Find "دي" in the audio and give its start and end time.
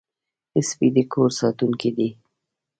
1.97-2.09